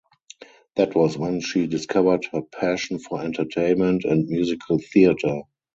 [0.77, 5.41] That was when she discovered her passion for entertainment and musical theatre.